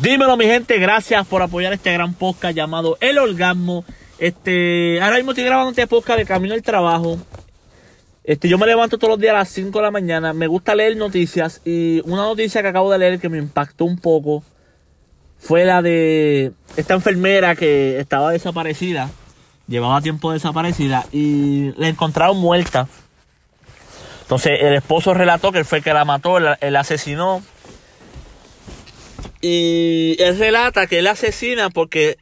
Dímelo 0.00 0.38
mi 0.38 0.46
gente, 0.46 0.78
gracias 0.78 1.26
por 1.26 1.42
apoyar 1.42 1.74
este 1.74 1.92
gran 1.92 2.14
podcast 2.14 2.56
llamado 2.56 2.96
El 3.00 3.18
Orgasmo. 3.18 3.84
Este, 4.18 4.98
ahora 5.02 5.16
mismo 5.16 5.32
estoy 5.32 5.44
grabando 5.44 5.68
este 5.68 5.86
podcast 5.86 6.18
de 6.18 6.24
camino 6.24 6.54
al 6.54 6.62
trabajo. 6.62 7.18
Este, 8.24 8.48
yo 8.48 8.56
me 8.56 8.66
levanto 8.66 8.96
todos 8.96 9.10
los 9.10 9.20
días 9.20 9.34
a 9.34 9.40
las 9.40 9.50
5 9.50 9.78
de 9.78 9.82
la 9.82 9.90
mañana. 9.90 10.32
Me 10.32 10.46
gusta 10.46 10.74
leer 10.74 10.96
noticias 10.96 11.60
y 11.66 12.00
una 12.06 12.22
noticia 12.22 12.62
que 12.62 12.68
acabo 12.68 12.90
de 12.90 12.98
leer 13.00 13.20
que 13.20 13.28
me 13.28 13.36
impactó 13.36 13.84
un 13.84 13.98
poco 13.98 14.42
fue 15.38 15.66
la 15.66 15.82
de 15.82 16.52
esta 16.78 16.94
enfermera 16.94 17.54
que 17.54 18.00
estaba 18.00 18.30
desaparecida. 18.30 19.10
Llevaba 19.68 20.00
tiempo 20.00 20.32
desaparecida 20.32 21.04
y 21.12 21.72
la 21.76 21.88
encontraron 21.88 22.38
muerta. 22.38 22.88
Entonces 24.22 24.52
el 24.62 24.72
esposo 24.72 25.12
relató 25.12 25.52
que 25.52 25.64
fue 25.64 25.78
el 25.78 25.84
que 25.84 25.92
la 25.92 26.06
mató, 26.06 26.38
él, 26.38 26.76
asesinó. 26.76 27.42
Y 29.42 30.16
él 30.22 30.38
relata 30.38 30.86
que 30.86 31.00
él 31.00 31.06
asesina 31.08 31.68
porque 31.68 32.16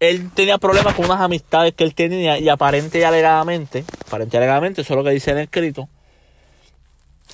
él 0.00 0.30
tenía 0.32 0.58
problemas 0.58 0.94
con 0.94 1.06
unas 1.06 1.20
amistades 1.20 1.74
que 1.74 1.82
él 1.82 1.94
tenía 1.94 2.38
y 2.38 2.48
aparente 2.48 3.00
y 3.00 3.02
alegadamente, 3.02 3.84
aparente 4.06 4.36
y 4.36 4.38
alegadamente, 4.38 4.82
eso 4.82 4.92
es 4.92 4.96
lo 4.98 5.02
que 5.02 5.10
dice 5.10 5.30
en 5.30 5.38
el 5.38 5.44
escrito, 5.44 5.88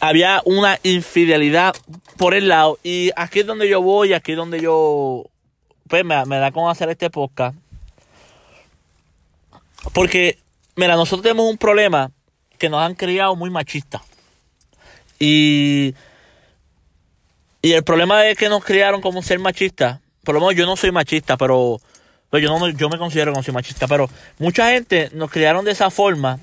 había 0.00 0.40
una 0.44 0.78
infidelidad 0.82 1.74
por 2.16 2.34
el 2.34 2.48
lado. 2.48 2.78
Y 2.82 3.10
aquí 3.16 3.40
es 3.40 3.46
donde 3.46 3.68
yo 3.68 3.82
voy, 3.82 4.12
aquí 4.12 4.32
es 4.32 4.38
donde 4.38 4.60
yo, 4.60 5.24
pues 5.88 6.04
me, 6.04 6.14
da 6.14 6.52
con 6.52 6.70
hacer 6.70 6.88
este 6.90 7.10
podcast. 7.10 7.56
Porque, 9.92 10.38
mira, 10.76 10.94
nosotros 10.96 11.22
tenemos 11.22 11.50
un 11.50 11.58
problema 11.58 12.10
que 12.58 12.68
nos 12.68 12.80
han 12.80 12.94
criado 12.94 13.36
muy 13.36 13.50
machistas. 13.50 14.02
Y, 15.18 15.94
y 17.64 17.72
el 17.72 17.82
problema 17.82 18.20
de 18.20 18.36
que 18.36 18.50
nos 18.50 18.62
criaron 18.62 19.00
como 19.00 19.22
ser 19.22 19.38
machista, 19.38 20.02
por 20.22 20.34
lo 20.34 20.40
menos 20.42 20.54
yo 20.54 20.66
no 20.66 20.76
soy 20.76 20.92
machista, 20.92 21.38
pero, 21.38 21.80
yo, 22.30 22.58
no, 22.58 22.68
yo 22.68 22.90
me 22.90 22.98
considero 22.98 23.32
que 23.32 23.38
no 23.38 23.42
soy 23.42 23.54
machista, 23.54 23.88
pero 23.88 24.06
mucha 24.38 24.68
gente 24.68 25.08
nos 25.14 25.30
criaron 25.30 25.64
de 25.64 25.70
esa 25.70 25.88
forma 25.88 26.40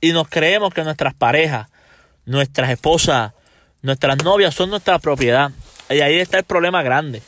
y 0.00 0.12
nos 0.12 0.28
creemos 0.28 0.72
que 0.72 0.84
nuestras 0.84 1.12
parejas, 1.12 1.66
nuestras 2.24 2.70
esposas, 2.70 3.32
nuestras 3.82 4.22
novias 4.22 4.54
son 4.54 4.70
nuestra 4.70 5.00
propiedad. 5.00 5.50
Y 5.88 6.02
ahí 6.02 6.20
está 6.20 6.38
el 6.38 6.44
problema 6.44 6.84
grande. 6.84 7.20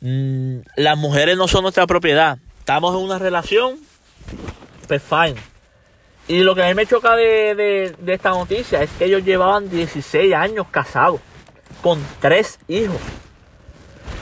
Mm, 0.00 0.58
las 0.74 0.98
mujeres 0.98 1.36
no 1.36 1.46
son 1.46 1.62
nuestra 1.62 1.86
propiedad. 1.86 2.38
Estamos 2.58 2.92
en 2.96 3.02
una 3.02 3.20
relación, 3.20 3.78
pues 4.88 5.00
fine. 5.00 5.36
Y 6.26 6.40
lo 6.40 6.56
que 6.56 6.64
a 6.64 6.66
mí 6.66 6.74
me 6.74 6.86
choca 6.86 7.14
de, 7.14 7.94
esta 8.04 8.30
noticia 8.30 8.82
es 8.82 8.90
que 8.98 9.04
ellos 9.04 9.24
llevaban 9.24 9.70
16 9.70 10.34
años 10.34 10.66
casados, 10.72 11.20
con 11.82 12.04
tres 12.20 12.58
hijos. 12.68 13.00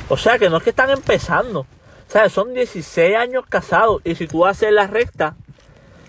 O 0.08 0.16
sea 0.16 0.38
que 0.38 0.48
no 0.48 0.58
es 0.58 0.62
que 0.62 0.70
están 0.70 0.90
empezando. 0.90 1.60
O 1.60 2.10
sea, 2.10 2.28
son 2.28 2.54
16 2.54 3.16
años 3.16 3.44
casados. 3.48 4.00
Y 4.04 4.14
si 4.14 4.26
tú 4.26 4.46
haces 4.46 4.72
la 4.72 4.86
recta, 4.86 5.34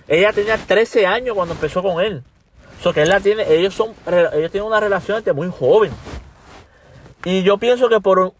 ella 0.08 0.32
tenía 0.32 0.58
13 0.58 1.08
años 1.08 1.36
cuando 1.36 1.54
empezó 1.54 1.82
con 1.82 2.04
él. 2.04 2.24
O 2.80 2.84
sea 2.84 2.94
que 2.94 3.02
él 3.02 3.10
la 3.10 3.20
tiene, 3.20 3.52
ellos 3.52 3.74
son, 3.74 3.94
ellos 4.06 4.52
tienen 4.52 4.68
una 4.68 4.80
relación 4.80 5.18
desde 5.18 5.34
muy 5.34 5.50
joven. 5.50 5.92
Y 7.26 7.42
yo 7.44 7.58
pienso 7.58 7.90
que 7.90 8.00
por, 8.00 8.34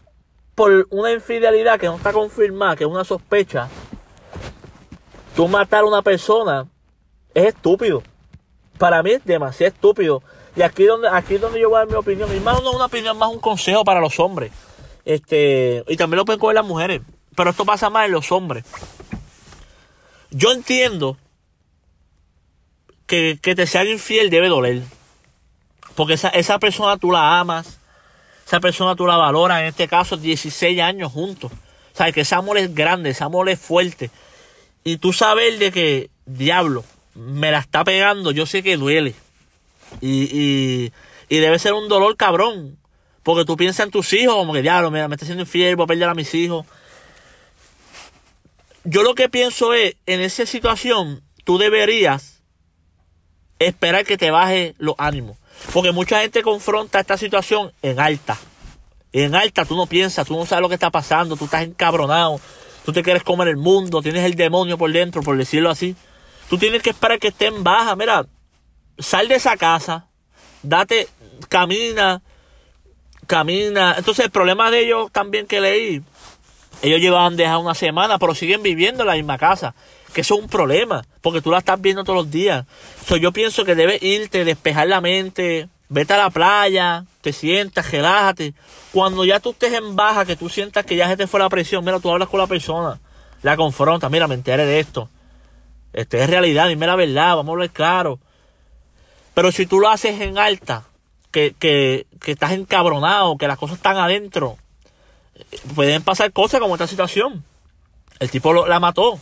por 0.54 0.86
una 0.90 1.12
infidelidad 1.12 1.78
que 1.78 1.86
no 1.86 1.96
está 1.96 2.12
confirmada, 2.12 2.76
que 2.76 2.84
es 2.84 2.90
una 2.90 3.04
sospecha, 3.04 3.68
tú 5.34 5.48
matar 5.48 5.80
a 5.80 5.86
una 5.86 6.02
persona 6.02 6.66
es 7.34 7.46
estúpido. 7.46 8.02
Para 8.78 9.02
mí 9.02 9.10
es 9.12 9.24
demasiado 9.24 9.74
estúpido. 9.74 10.22
Y 10.58 10.62
aquí 10.62 10.86
donde, 10.86 11.08
aquí 11.08 11.36
es 11.36 11.40
donde 11.40 11.60
yo 11.60 11.68
voy 11.68 11.76
a 11.76 11.78
dar 11.80 11.88
mi 11.88 11.94
opinión. 11.94 12.28
Mi 12.28 12.38
hermano 12.38 12.60
no 12.62 12.72
una 12.72 12.86
opinión, 12.86 13.16
más 13.16 13.30
un 13.30 13.38
consejo 13.38 13.84
para 13.84 14.00
los 14.00 14.18
hombres. 14.18 14.50
Este, 15.04 15.84
y 15.86 15.96
también 15.96 16.18
lo 16.18 16.24
pueden 16.24 16.40
coger 16.40 16.56
las 16.56 16.66
mujeres. 16.66 17.00
Pero 17.36 17.50
esto 17.50 17.64
pasa 17.64 17.90
más 17.90 18.06
en 18.06 18.12
los 18.12 18.32
hombres. 18.32 18.64
Yo 20.30 20.50
entiendo 20.50 21.16
que, 23.06 23.38
que 23.40 23.54
te 23.54 23.68
sean 23.68 23.86
infiel 23.86 24.30
debe 24.30 24.48
doler. 24.48 24.82
Porque 25.94 26.14
esa, 26.14 26.30
esa 26.30 26.58
persona 26.58 26.96
tú 26.96 27.12
la 27.12 27.38
amas. 27.38 27.78
Esa 28.44 28.58
persona 28.58 28.96
tú 28.96 29.06
la 29.06 29.16
valoras. 29.16 29.60
En 29.60 29.66
este 29.66 29.86
caso, 29.86 30.16
16 30.16 30.80
años 30.80 31.12
juntos. 31.12 31.52
O 31.52 31.96
sea, 31.96 32.10
que 32.10 32.22
ese 32.22 32.34
amor 32.34 32.58
es 32.58 32.74
grande, 32.74 33.10
ese 33.10 33.22
amor 33.22 33.48
es 33.48 33.60
fuerte. 33.60 34.10
Y 34.82 34.96
tú 34.96 35.12
sabes 35.12 35.60
de 35.60 35.70
que, 35.70 36.10
diablo, 36.26 36.84
me 37.14 37.52
la 37.52 37.60
está 37.60 37.84
pegando, 37.84 38.32
yo 38.32 38.44
sé 38.44 38.64
que 38.64 38.76
duele. 38.76 39.14
Y, 40.00 40.92
y, 41.28 41.38
debe 41.38 41.58
ser 41.58 41.72
un 41.72 41.88
dolor 41.88 42.16
cabrón. 42.16 42.78
Porque 43.22 43.44
tú 43.44 43.56
piensas 43.56 43.86
en 43.86 43.90
tus 43.90 44.12
hijos, 44.12 44.34
como 44.36 44.52
que 44.54 44.62
diablo, 44.62 44.90
me, 44.90 45.06
me 45.06 45.14
está 45.14 45.24
haciendo 45.24 45.42
infiel, 45.42 45.76
voy 45.76 45.84
a 45.84 45.86
perder 45.88 46.08
a 46.08 46.14
mis 46.14 46.32
hijos. 46.34 46.64
Yo 48.84 49.02
lo 49.02 49.14
que 49.14 49.28
pienso 49.28 49.74
es, 49.74 49.96
en 50.06 50.20
esa 50.20 50.46
situación, 50.46 51.22
tú 51.44 51.58
deberías 51.58 52.42
esperar 53.58 54.04
que 54.04 54.16
te 54.16 54.30
baje 54.30 54.74
los 54.78 54.94
ánimos. 54.98 55.36
Porque 55.72 55.92
mucha 55.92 56.20
gente 56.20 56.42
confronta 56.42 57.00
esta 57.00 57.16
situación 57.18 57.72
en 57.82 58.00
alta. 58.00 58.38
En 59.12 59.34
alta 59.34 59.64
tú 59.64 59.76
no 59.76 59.86
piensas, 59.86 60.26
tú 60.26 60.36
no 60.36 60.46
sabes 60.46 60.62
lo 60.62 60.68
que 60.68 60.74
está 60.74 60.90
pasando, 60.90 61.36
tú 61.36 61.46
estás 61.46 61.62
encabronado, 61.64 62.40
tú 62.84 62.92
te 62.92 63.02
quieres 63.02 63.22
comer 63.22 63.48
el 63.48 63.56
mundo, 63.56 64.02
tienes 64.02 64.24
el 64.24 64.34
demonio 64.34 64.78
por 64.78 64.92
dentro, 64.92 65.22
por 65.22 65.36
decirlo 65.36 65.70
así. 65.70 65.96
Tú 66.48 66.58
tienes 66.58 66.82
que 66.82 66.90
esperar 66.90 67.18
que 67.18 67.28
estén 67.28 67.62
baja. 67.64 67.96
Mira, 67.96 68.26
sal 68.98 69.28
de 69.28 69.36
esa 69.36 69.56
casa, 69.56 70.06
date, 70.62 71.08
camina, 71.48 72.22
camina. 73.26 73.94
Entonces 73.96 74.24
el 74.24 74.30
problema 74.30 74.70
de 74.70 74.84
ellos 74.84 75.10
también 75.12 75.46
que 75.46 75.60
leí, 75.60 76.02
ellos 76.82 77.00
llevaban 77.00 77.36
dejar 77.36 77.58
una 77.58 77.74
semana, 77.74 78.18
pero 78.18 78.34
siguen 78.34 78.62
viviendo 78.62 79.02
en 79.02 79.08
la 79.08 79.14
misma 79.14 79.38
casa. 79.38 79.74
Que 80.12 80.22
eso 80.22 80.36
es 80.36 80.40
un 80.40 80.48
problema, 80.48 81.04
porque 81.20 81.42
tú 81.42 81.50
la 81.50 81.58
estás 81.58 81.80
viendo 81.80 82.02
todos 82.02 82.24
los 82.24 82.30
días. 82.30 82.64
So, 83.06 83.16
yo 83.16 83.32
pienso 83.32 83.64
que 83.64 83.74
debes 83.74 84.02
irte, 84.02 84.44
despejar 84.44 84.88
la 84.88 85.00
mente, 85.00 85.68
vete 85.88 86.14
a 86.14 86.18
la 86.18 86.30
playa, 86.30 87.04
te 87.20 87.32
sientas, 87.32 87.90
relájate. 87.90 88.54
Cuando 88.92 89.24
ya 89.24 89.38
tú 89.40 89.50
estés 89.50 89.74
en 89.74 89.96
baja, 89.96 90.24
que 90.24 90.36
tú 90.36 90.48
sientas 90.48 90.86
que 90.86 90.96
ya 90.96 91.08
se 91.08 91.16
te 91.16 91.26
fue 91.26 91.40
la 91.40 91.48
presión, 91.48 91.84
mira, 91.84 92.00
tú 92.00 92.10
hablas 92.10 92.28
con 92.28 92.40
la 92.40 92.46
persona, 92.46 92.98
la 93.42 93.56
confrontas, 93.56 94.10
mira, 94.10 94.26
me 94.26 94.34
enteré 94.34 94.64
de 94.64 94.80
esto. 94.80 95.10
Este 95.92 96.22
es 96.22 96.30
realidad, 96.30 96.68
dime 96.68 96.86
la 96.86 96.96
verdad, 96.96 97.36
vamos 97.36 97.48
a 97.48 97.52
hablar 97.52 97.70
claro. 97.70 98.18
Pero 99.38 99.52
si 99.52 99.66
tú 99.66 99.78
lo 99.78 99.88
haces 99.88 100.20
en 100.20 100.36
alta, 100.36 100.82
que, 101.30 101.54
que, 101.56 102.08
que 102.20 102.32
estás 102.32 102.50
encabronado, 102.50 103.38
que 103.38 103.46
las 103.46 103.56
cosas 103.56 103.76
están 103.76 103.96
adentro, 103.96 104.58
pueden 105.76 106.02
pasar 106.02 106.32
cosas 106.32 106.58
como 106.58 106.74
esta 106.74 106.88
situación. 106.88 107.44
El 108.18 108.32
tipo 108.32 108.66
la 108.66 108.80
mató, 108.80 109.20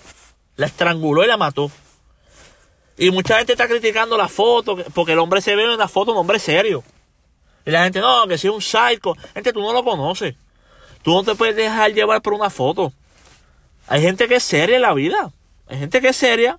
la 0.57 0.65
estranguló 0.65 1.23
y 1.23 1.27
la 1.27 1.37
mató. 1.37 1.71
Y 2.97 3.11
mucha 3.11 3.37
gente 3.37 3.53
está 3.53 3.69
criticando 3.69 4.17
la 4.17 4.29
foto, 4.29 4.79
porque 4.95 5.13
el 5.13 5.19
hombre 5.19 5.43
se 5.43 5.55
ve 5.55 5.65
en 5.65 5.79
la 5.79 5.87
foto 5.87 6.13
un 6.13 6.17
hombre 6.17 6.39
serio. 6.39 6.83
Y 7.67 7.71
la 7.71 7.85
gente, 7.85 8.01
no, 8.01 8.27
que 8.27 8.39
si 8.39 8.47
es 8.47 8.55
un 8.55 8.63
psycho. 8.63 9.15
Gente, 9.35 9.53
tú 9.53 9.61
no 9.61 9.75
lo 9.75 9.85
conoces. 9.85 10.35
Tú 11.03 11.13
no 11.13 11.25
te 11.25 11.35
puedes 11.35 11.57
dejar 11.57 11.93
llevar 11.93 12.23
por 12.23 12.33
una 12.33 12.49
foto. 12.49 12.91
Hay 13.87 14.01
gente 14.01 14.29
que 14.29 14.37
es 14.37 14.45
seria 14.45 14.77
en 14.77 14.83
la 14.83 14.95
vida. 14.95 15.31
Hay 15.69 15.79
gente 15.79 16.01
que 16.01 16.09
es 16.09 16.17
seria. 16.17 16.59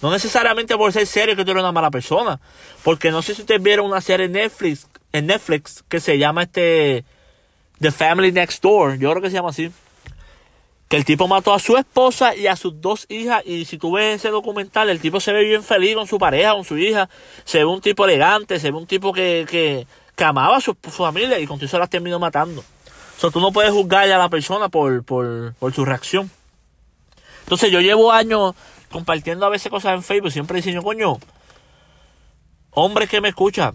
No 0.00 0.10
necesariamente 0.10 0.76
por 0.76 0.92
ser 0.92 1.06
serio 1.06 1.34
que 1.34 1.44
tú 1.44 1.50
eres 1.50 1.62
una 1.62 1.72
mala 1.72 1.90
persona. 1.90 2.40
Porque 2.84 3.10
no 3.10 3.22
sé 3.22 3.34
si 3.34 3.42
ustedes 3.42 3.62
vieron 3.62 3.86
una 3.86 4.00
serie 4.00 4.26
en 4.26 4.32
Netflix, 4.32 4.86
en 5.12 5.26
Netflix 5.26 5.84
que 5.88 6.00
se 6.00 6.18
llama 6.18 6.44
este 6.44 7.04
The 7.80 7.90
Family 7.90 8.32
Next 8.32 8.62
Door. 8.62 8.98
Yo 8.98 9.10
creo 9.10 9.22
que 9.22 9.30
se 9.30 9.34
llama 9.34 9.50
así. 9.50 9.70
Que 10.88 10.96
el 10.96 11.04
tipo 11.04 11.28
mató 11.28 11.52
a 11.52 11.58
su 11.58 11.76
esposa 11.76 12.34
y 12.34 12.46
a 12.46 12.56
sus 12.56 12.80
dos 12.80 13.06
hijas. 13.08 13.42
Y 13.44 13.64
si 13.64 13.76
tú 13.76 13.92
ves 13.92 14.16
ese 14.16 14.30
documental, 14.30 14.88
el 14.88 15.00
tipo 15.00 15.20
se 15.20 15.32
ve 15.32 15.44
bien 15.44 15.62
feliz 15.62 15.96
con 15.96 16.06
su 16.06 16.18
pareja, 16.18 16.54
con 16.54 16.64
su 16.64 16.78
hija. 16.78 17.10
Se 17.44 17.58
ve 17.58 17.64
un 17.64 17.80
tipo 17.80 18.04
elegante, 18.04 18.58
se 18.58 18.70
ve 18.70 18.78
un 18.78 18.86
tipo 18.86 19.12
que, 19.12 19.46
que, 19.48 20.24
amaba 20.24 20.56
a 20.56 20.60
su, 20.60 20.74
familia 20.74 21.38
y 21.38 21.46
con 21.46 21.62
eso 21.62 21.78
las 21.78 21.90
terminó 21.90 22.18
matando. 22.18 22.60
O 22.60 23.20
sea, 23.20 23.30
tú 23.30 23.40
no 23.40 23.52
puedes 23.52 23.72
juzgar 23.72 24.10
a 24.10 24.18
la 24.18 24.28
persona 24.28 24.68
por, 24.68 25.04
por, 25.04 25.54
por 25.54 25.74
su 25.74 25.84
reacción. 25.84 26.30
Entonces 27.42 27.70
yo 27.70 27.80
llevo 27.80 28.12
años 28.12 28.54
compartiendo 28.90 29.46
a 29.46 29.50
veces 29.50 29.70
cosas 29.70 29.94
en 29.94 30.02
Facebook, 30.02 30.32
siempre 30.32 30.56
diciendo, 30.56 30.82
coño, 30.82 31.18
hombres 32.70 33.08
que 33.08 33.20
me 33.20 33.28
escuchan, 33.28 33.74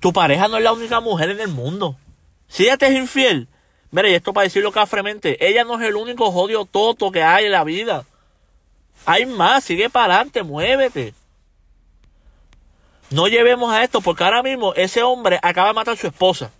tu 0.00 0.12
pareja 0.12 0.48
no 0.48 0.56
es 0.56 0.64
la 0.64 0.72
única 0.72 1.00
mujer 1.00 1.30
en 1.30 1.40
el 1.40 1.48
mundo. 1.48 1.96
Si 2.48 2.64
ella 2.64 2.76
te 2.76 2.86
es 2.86 2.94
infiel, 2.94 3.48
mire, 3.90 4.10
y 4.10 4.14
esto 4.14 4.32
para 4.32 4.44
decirlo 4.44 4.72
cafremente, 4.72 5.46
ella 5.46 5.64
no 5.64 5.80
es 5.80 5.88
el 5.88 5.96
único 5.96 6.30
jodido 6.32 6.64
toto 6.64 7.10
que 7.10 7.22
hay 7.22 7.46
en 7.46 7.52
la 7.52 7.64
vida. 7.64 8.04
Hay 9.06 9.26
más, 9.26 9.64
sigue 9.64 9.90
para 9.90 10.16
adelante, 10.16 10.42
muévete. 10.42 11.14
No 13.10 13.28
llevemos 13.28 13.72
a 13.72 13.82
esto, 13.82 14.00
porque 14.00 14.24
ahora 14.24 14.42
mismo 14.42 14.74
ese 14.74 15.02
hombre 15.02 15.38
acaba 15.42 15.68
de 15.68 15.74
matar 15.74 15.94
a 15.94 15.96
su 15.96 16.06
esposa. 16.06 16.50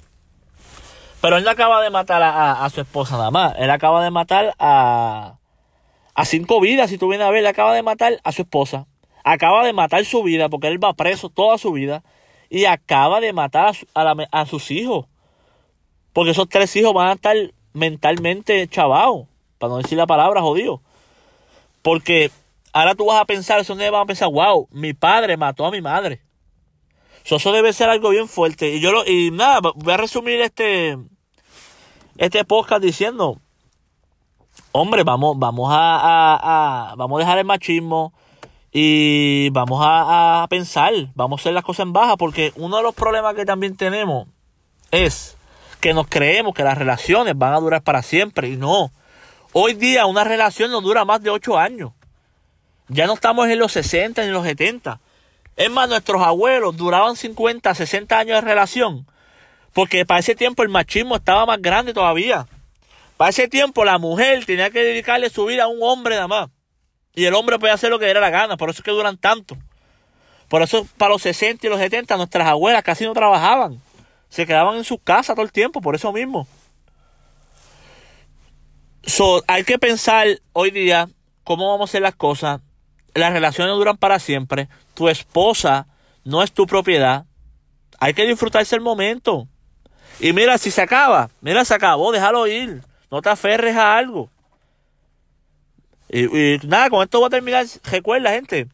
Pero 1.21 1.37
él 1.37 1.45
no 1.45 1.51
acaba 1.51 1.83
de 1.83 1.91
matar 1.91 2.23
a 2.23 2.69
su 2.71 2.81
esposa 2.81 3.17
nada 3.17 3.31
más. 3.31 3.55
Él 3.57 3.71
acaba 3.71 4.03
de 4.03 4.11
matar 4.11 4.55
a, 4.59 5.37
a 6.15 6.25
cinco 6.25 6.61
vidas, 6.61 6.91
si 6.91 6.99
tú 6.99 7.09
vienes 7.09 7.27
a 7.27 7.31
ver, 7.31 7.47
acaba 7.47 7.75
de 7.75 7.83
matar 7.83 8.21
a 8.23 8.33
su 8.33 8.43
esposa, 8.43 8.87
acaba 9.25 9.65
de 9.65 9.73
matar 9.73 10.05
su 10.05 10.23
vida, 10.23 10.49
porque 10.49 10.69
él 10.69 10.83
va 10.83 10.93
preso 10.95 11.29
toda 11.29 11.59
su 11.59 11.73
vida, 11.73 12.03
y 12.51 12.67
acaba 12.67 13.21
de 13.21 13.33
matar 13.33 13.75
a, 13.95 14.47
sus 14.47 14.71
hijos. 14.71 15.07
Porque 16.13 16.33
esos 16.33 16.49
tres 16.49 16.77
hijos 16.77 16.93
van 16.93 17.09
a 17.09 17.13
estar 17.15 17.37
mentalmente 17.73 18.69
chavados, 18.69 19.27
para 19.59 19.71
no 19.71 19.77
decir 19.79 19.97
la 19.97 20.07
palabra 20.07 20.43
jodido. 20.43 20.83
Porque 21.81 22.31
ahora 22.75 22.95
tú 22.95 23.07
vas 23.07 23.21
a 23.21 23.25
pensar, 23.25 23.59
eso 23.59 23.75
no 23.75 23.91
van 23.91 24.03
a 24.03 24.07
pensar, 24.07 24.29
wow, 24.29 24.69
mi 24.71 24.93
padre 24.93 25.39
mató 25.39 25.65
a 25.65 25.71
mi 25.71 25.81
madre. 25.81 26.21
eso 27.25 27.53
debe 27.53 27.73
ser 27.73 27.89
algo 27.89 28.11
bien 28.11 28.29
fuerte. 28.29 28.75
Y 28.75 28.81
yo 28.81 28.93
lo, 28.93 29.07
y 29.07 29.31
nada, 29.31 29.61
voy 29.75 29.95
a 29.95 29.97
resumir 29.97 30.43
este, 30.43 30.99
este 32.19 32.45
podcast 32.45 32.83
diciendo, 32.83 33.41
hombre, 34.73 35.05
vamos, 35.05 35.39
vamos 35.39 35.69
a, 35.73 36.95
vamos 36.97 37.17
a 37.17 37.21
dejar 37.21 37.39
el 37.39 37.45
machismo 37.45 38.13
y 38.73 39.51
vamos 39.51 39.85
a, 39.85 40.43
a, 40.43 40.49
pensar, 40.49 40.93
vamos 41.15 41.39
a 41.39 41.43
hacer 41.43 41.53
las 41.53 41.65
cosas 41.65 41.87
en 41.87 41.93
baja, 41.93 42.17
porque 42.17 42.53
uno 42.57 42.79
de 42.79 42.83
los 42.83 42.95
problemas 42.95 43.35
que 43.35 43.45
también 43.45 43.77
tenemos 43.77 44.27
es 44.91 45.37
que 45.81 45.95
nos 45.95 46.07
creemos 46.07 46.55
que 46.55 46.65
las 46.65 46.79
relaciones 46.79 47.37
van 47.37 47.55
a 47.55 47.61
durar 47.61 47.83
para 47.83 48.03
siempre 48.03 48.49
y 48.49 48.57
no. 48.57 48.93
Hoy 49.53 49.75
día 49.75 50.07
una 50.07 50.25
relación 50.25 50.71
no 50.71 50.81
dura 50.81 51.05
más 51.05 51.23
de 51.23 51.31
8 51.31 51.59
años. 51.59 51.93
Ya 52.89 53.07
no 53.07 53.15
estamos 53.15 53.49
en 53.49 53.59
los 53.59 53.73
60 53.73 54.23
ni 54.23 54.29
en 54.29 54.35
los 54.35 54.45
70. 54.45 55.01
Es 55.57 55.71
más, 55.71 55.89
nuestros 55.89 56.23
abuelos 56.23 56.77
duraban 56.77 57.17
50, 57.17 57.75
60 57.75 58.19
años 58.19 58.37
de 58.37 58.49
relación. 58.49 59.07
Porque 59.73 60.07
para 60.07 60.21
ese 60.21 60.35
tiempo 60.35 60.63
el 60.63 60.69
machismo 60.69 61.17
estaba 61.17 61.47
más 61.47 61.61
grande 61.61 61.93
todavía. 61.93 62.47
Para 63.23 63.31
ese 63.31 63.47
tiempo 63.47 63.85
la 63.85 63.99
mujer 63.99 64.45
tenía 64.47 64.71
que 64.71 64.83
dedicarle 64.83 65.31
su 65.31 65.45
vida 65.45 65.63
a 65.63 65.69
un 65.69 65.79
hombre 65.81 66.17
nada 66.17 66.27
más. 66.27 66.51
Y 67.15 67.25
el 67.25 67.35
hombre 67.35 67.57
podía 67.57 67.75
hacer 67.75 67.89
lo 67.89 68.01
que 68.01 68.07
diera 68.07 68.19
la 68.19 68.31
gana. 68.31 68.57
Por 68.57 68.69
eso 68.69 68.81
es 68.81 68.85
que 68.85 68.91
duran 68.91 69.17
tanto. 69.17 69.57
Por 70.49 70.61
eso 70.61 70.89
para 70.97 71.11
los 71.11 71.23
60 71.23 71.65
y 71.65 71.71
los 71.71 71.79
70 71.79 72.17
nuestras 72.17 72.49
abuelas 72.49 72.83
casi 72.83 73.05
no 73.05 73.13
trabajaban. 73.13 73.81
Se 74.29 74.45
quedaban 74.45 74.77
en 74.77 74.83
su 74.83 74.99
casa 74.99 75.35
todo 75.35 75.45
el 75.45 75.53
tiempo. 75.53 75.81
Por 75.81 75.95
eso 75.95 76.13
mismo. 76.13 76.49
So, 79.05 79.45
hay 79.47 79.63
que 79.63 79.79
pensar 79.79 80.27
hoy 80.53 80.73
día 80.73 81.09
cómo 81.45 81.71
vamos 81.71 81.89
a 81.89 81.93
hacer 81.93 82.03
las 82.03 82.17
cosas. 82.17 82.61
Las 83.15 83.33
relaciones 83.33 83.77
duran 83.77 83.99
para 83.99 84.19
siempre. 84.19 84.69
Tu 84.95 85.09
esposa 85.09 85.87
no 86.25 86.43
es 86.43 86.51
tu 86.51 86.67
propiedad. 86.67 87.27
Hay 88.01 88.15
que 88.15 88.27
disfrutarse 88.27 88.75
el 88.75 88.81
momento. 88.81 89.47
Y 90.19 90.33
mira, 90.33 90.59
si 90.59 90.73
se 90.73 90.83
acaba, 90.83 91.31
mira, 91.41 91.65
se 91.65 91.73
acabó, 91.73 92.11
déjalo 92.11 92.49
ir. 92.49 92.83
No 93.13 93.21
te 93.21 93.29
aferres 93.29 93.77
a 93.77 93.99
algo. 93.99 94.31
Y, 96.09 96.59
nada, 96.67 96.89
con 96.89 97.03
esto 97.03 97.19
voy 97.19 97.27
a 97.27 97.31
terminar. 97.31 97.67
Recuerda, 97.85 98.31
gente, 98.31 98.69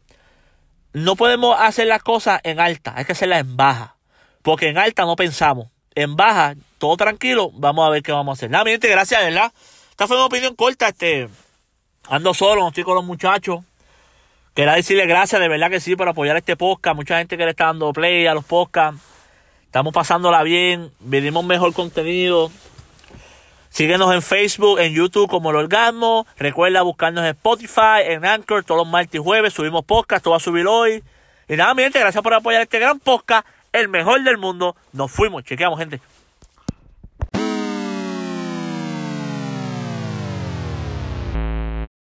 no 0.93 1.17
podemos 1.17 1.59
hacer 1.59 1.87
las 1.87 2.01
cosas 2.01 2.39
en 2.43 2.57
alta, 2.61 2.93
hay 2.95 3.03
que 3.03 3.11
hacerlas 3.11 3.41
en 3.41 3.57
baja. 3.57 3.97
Porque 4.41 4.69
en 4.69 4.77
alta 4.77 5.03
no 5.03 5.17
pensamos. 5.17 5.67
En 5.93 6.15
baja, 6.15 6.55
todo 6.77 6.95
tranquilo, 6.95 7.51
vamos 7.53 7.85
a 7.85 7.89
ver 7.89 8.01
qué 8.01 8.13
vamos 8.13 8.31
a 8.31 8.37
hacer. 8.39 8.49
Nada, 8.49 8.63
mi 8.63 8.71
gente, 8.71 8.87
gracias, 8.87 9.21
¿verdad? 9.21 9.51
Esta 9.89 10.07
fue 10.07 10.15
una 10.15 10.27
opinión 10.27 10.55
corta, 10.55 10.87
este. 10.87 11.27
Ando 12.07 12.33
solo, 12.33 12.61
no 12.61 12.69
estoy 12.69 12.85
con 12.85 12.95
los 12.95 13.03
muchachos. 13.03 13.59
Quería 14.53 14.73
decirle 14.73 15.05
gracias, 15.05 15.41
de 15.41 15.49
verdad 15.49 15.69
que 15.69 15.81
sí, 15.81 15.97
por 15.97 16.07
apoyar 16.07 16.37
este 16.37 16.55
podcast. 16.55 16.95
Mucha 16.95 17.17
gente 17.17 17.37
que 17.37 17.43
le 17.43 17.51
está 17.51 17.65
dando 17.65 17.91
play 17.91 18.25
a 18.25 18.33
los 18.33 18.45
podcasts. 18.45 19.01
Estamos 19.65 19.93
pasándola 19.93 20.43
bien, 20.43 20.91
venimos 21.01 21.43
mejor 21.43 21.73
contenido. 21.73 22.49
Síguenos 23.69 24.13
en 24.13 24.21
Facebook, 24.21 24.79
en 24.79 24.93
YouTube 24.93 25.29
como 25.29 25.51
El 25.51 25.57
Orgasmo. 25.57 26.25
Recuerda 26.37 26.81
buscarnos 26.81 27.23
en 27.23 27.29
Spotify, 27.29 28.01
en 28.05 28.25
Anchor, 28.25 28.63
todos 28.63 28.79
los 28.79 28.87
martes 28.87 29.15
y 29.15 29.23
jueves. 29.23 29.53
Subimos 29.53 29.85
podcast, 29.85 30.23
todo 30.23 30.31
va 30.31 30.37
a 30.37 30.41
subir 30.41 30.67
hoy. 30.67 31.03
Y 31.47 31.55
nada, 31.55 31.73
mi 31.73 31.83
gente, 31.83 31.99
gracias 31.99 32.23
por 32.23 32.33
apoyar 32.33 32.61
este 32.61 32.79
gran 32.79 32.99
podcast, 32.99 33.45
el 33.71 33.87
mejor 33.87 34.23
del 34.23 34.37
mundo. 34.37 34.75
Nos 34.91 35.11
fuimos, 35.11 35.43
chequeamos, 35.43 35.79
gente. 35.79 36.01